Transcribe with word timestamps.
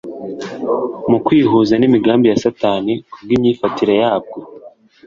Mu 1.09 1.17
kwihuza 1.25 1.73
n'imigambi 1.77 2.25
ya 2.31 2.39
Satani 2.43 2.93
kubw'imyifatire 3.11 3.93
yabwo, 4.01 4.37